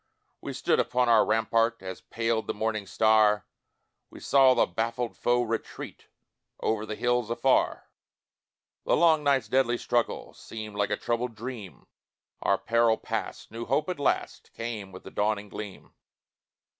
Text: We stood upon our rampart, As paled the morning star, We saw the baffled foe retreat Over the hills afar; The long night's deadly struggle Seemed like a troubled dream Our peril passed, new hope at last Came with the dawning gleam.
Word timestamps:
We 0.41 0.53
stood 0.53 0.79
upon 0.79 1.09
our 1.09 1.23
rampart, 1.23 1.83
As 1.83 2.01
paled 2.01 2.47
the 2.47 2.55
morning 2.55 2.87
star, 2.87 3.45
We 4.09 4.19
saw 4.19 4.55
the 4.55 4.65
baffled 4.65 5.15
foe 5.15 5.43
retreat 5.43 6.07
Over 6.59 6.87
the 6.87 6.95
hills 6.95 7.29
afar; 7.29 7.87
The 8.83 8.97
long 8.97 9.23
night's 9.23 9.47
deadly 9.47 9.77
struggle 9.77 10.33
Seemed 10.33 10.75
like 10.75 10.89
a 10.89 10.97
troubled 10.97 11.35
dream 11.35 11.85
Our 12.41 12.57
peril 12.57 12.97
passed, 12.97 13.51
new 13.51 13.67
hope 13.67 13.89
at 13.89 13.99
last 13.99 14.51
Came 14.53 14.91
with 14.91 15.03
the 15.03 15.11
dawning 15.11 15.49
gleam. 15.49 15.93